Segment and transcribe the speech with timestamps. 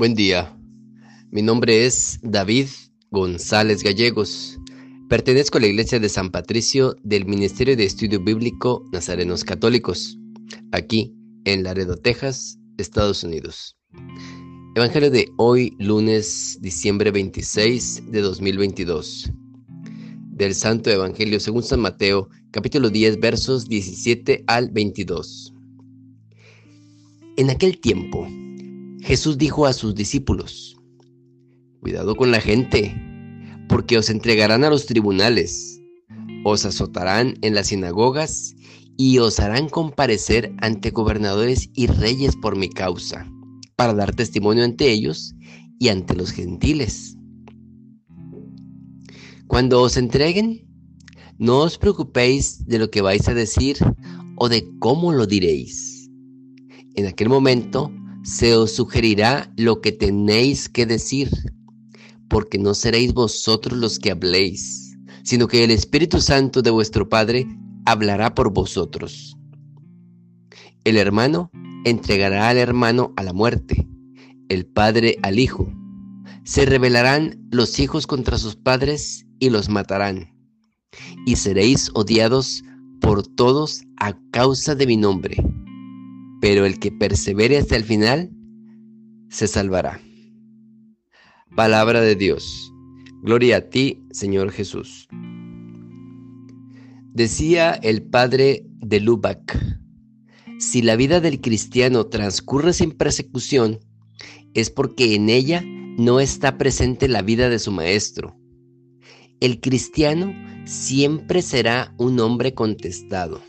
[0.00, 0.56] Buen día.
[1.30, 2.68] Mi nombre es David
[3.10, 4.58] González Gallegos.
[5.10, 10.18] Pertenezco a la Iglesia de San Patricio del Ministerio de Estudio Bíblico Nazarenos Católicos,
[10.72, 13.76] aquí en Laredo, Texas, Estados Unidos.
[14.74, 19.30] Evangelio de hoy, lunes, diciembre 26 de 2022.
[20.30, 25.52] Del Santo Evangelio según San Mateo, capítulo 10, versos 17 al 22.
[27.36, 28.26] En aquel tiempo,
[29.02, 30.76] Jesús dijo a sus discípulos,
[31.80, 32.94] Cuidado con la gente,
[33.68, 35.80] porque os entregarán a los tribunales,
[36.44, 38.54] os azotarán en las sinagogas
[38.98, 43.26] y os harán comparecer ante gobernadores y reyes por mi causa,
[43.76, 45.34] para dar testimonio ante ellos
[45.78, 47.16] y ante los gentiles.
[49.46, 50.66] Cuando os entreguen,
[51.38, 53.78] no os preocupéis de lo que vais a decir
[54.36, 56.10] o de cómo lo diréis.
[56.94, 57.90] En aquel momento
[58.22, 61.30] se os sugerirá lo que tenéis que decir,
[62.28, 67.46] porque no seréis vosotros los que habléis, sino que el Espíritu Santo de vuestro Padre
[67.86, 69.36] hablará por vosotros.
[70.84, 71.50] El hermano
[71.84, 73.88] entregará al hermano a la muerte,
[74.48, 75.72] el padre al hijo.
[76.44, 80.34] Se rebelarán los hijos contra sus padres y los matarán.
[81.26, 82.62] Y seréis odiados
[83.00, 85.36] por todos a causa de mi nombre
[86.40, 88.30] pero el que persevere hasta el final
[89.28, 90.00] se salvará.
[91.54, 92.72] Palabra de Dios.
[93.22, 95.08] Gloria a ti, Señor Jesús.
[97.12, 99.58] Decía el padre de Lubac,
[100.58, 103.80] si la vida del cristiano transcurre sin persecución,
[104.54, 108.36] es porque en ella no está presente la vida de su maestro.
[109.40, 110.34] El cristiano
[110.66, 113.42] siempre será un hombre contestado.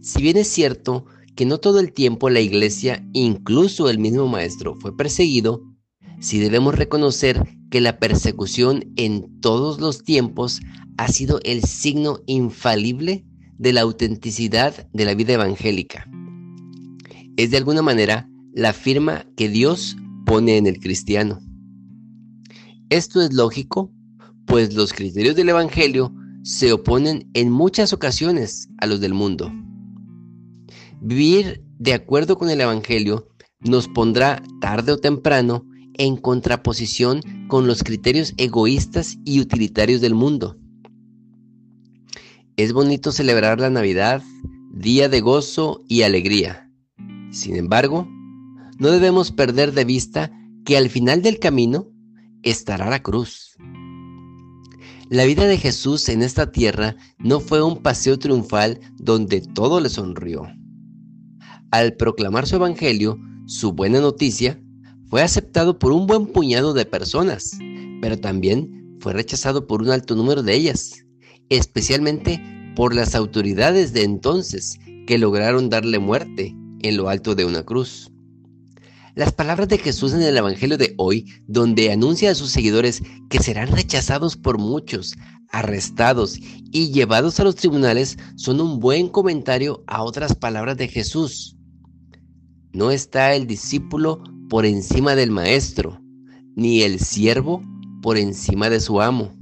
[0.00, 1.04] Si bien es cierto
[1.36, 5.62] que no todo el tiempo la iglesia, incluso el mismo maestro, fue perseguido,
[6.20, 10.60] sí debemos reconocer que la persecución en todos los tiempos
[10.96, 13.24] ha sido el signo infalible
[13.58, 16.10] de la autenticidad de la vida evangélica.
[17.36, 21.40] Es de alguna manera la firma que Dios pone en el cristiano.
[22.88, 23.92] Esto es lógico,
[24.46, 29.52] pues los criterios del Evangelio se oponen en muchas ocasiones a los del mundo.
[31.02, 33.26] Vivir de acuerdo con el Evangelio
[33.60, 40.58] nos pondrá tarde o temprano en contraposición con los criterios egoístas y utilitarios del mundo.
[42.56, 44.22] Es bonito celebrar la Navidad,
[44.74, 46.70] día de gozo y alegría.
[47.30, 48.06] Sin embargo,
[48.78, 50.30] no debemos perder de vista
[50.66, 51.88] que al final del camino
[52.42, 53.56] estará la cruz.
[55.08, 59.88] La vida de Jesús en esta tierra no fue un paseo triunfal donde todo le
[59.88, 60.46] sonrió.
[61.72, 63.16] Al proclamar su evangelio,
[63.46, 64.60] su buena noticia,
[65.08, 67.56] fue aceptado por un buen puñado de personas,
[68.00, 71.04] pero también fue rechazado por un alto número de ellas,
[71.48, 72.42] especialmente
[72.74, 78.10] por las autoridades de entonces que lograron darle muerte en lo alto de una cruz.
[79.14, 83.38] Las palabras de Jesús en el Evangelio de hoy, donde anuncia a sus seguidores que
[83.38, 85.16] serán rechazados por muchos,
[85.50, 86.36] arrestados
[86.72, 91.56] y llevados a los tribunales, son un buen comentario a otras palabras de Jesús.
[92.72, 96.00] No está el discípulo por encima del maestro,
[96.54, 97.62] ni el siervo
[98.00, 99.34] por encima de su amo.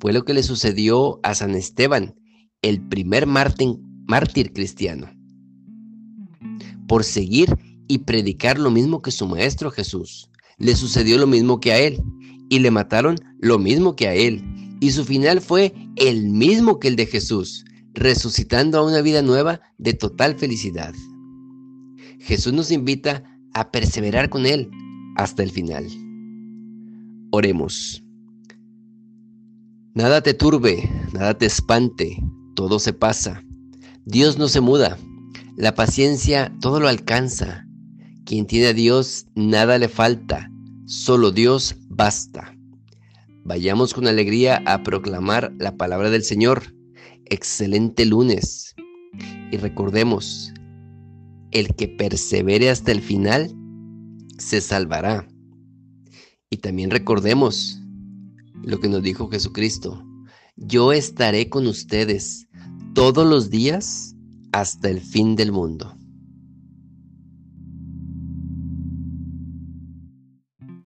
[0.00, 2.16] Fue lo que le sucedió a San Esteban,
[2.62, 5.08] el primer mártir, cristiano.
[6.88, 7.56] Por seguir
[7.86, 12.02] y predicar lo mismo que su maestro Jesús, le sucedió lo mismo que a él,
[12.48, 14.42] y le mataron lo mismo que a él,
[14.80, 19.60] y su final fue el mismo que el de Jesús, resucitando a una vida nueva
[19.78, 20.92] de total felicidad.
[22.20, 24.70] Jesús nos invita a perseverar con Él
[25.16, 25.86] hasta el final.
[27.32, 28.04] Oremos.
[29.94, 32.22] Nada te turbe, nada te espante,
[32.54, 33.42] todo se pasa.
[34.04, 34.98] Dios no se muda,
[35.56, 37.66] la paciencia todo lo alcanza.
[38.24, 40.50] Quien tiene a Dios, nada le falta,
[40.86, 42.54] solo Dios basta.
[43.44, 46.74] Vayamos con alegría a proclamar la palabra del Señor.
[47.24, 48.74] Excelente lunes.
[49.50, 50.52] Y recordemos,
[51.52, 53.54] el que persevere hasta el final
[54.38, 55.28] se salvará.
[56.50, 57.80] Y también recordemos
[58.62, 60.04] lo que nos dijo Jesucristo.
[60.56, 62.46] Yo estaré con ustedes
[62.94, 64.14] todos los días
[64.52, 65.96] hasta el fin del mundo.